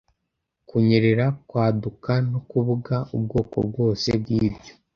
[0.67, 4.73] Kunyerera, kwaduka no kubaga ubwoko bwose bwibyo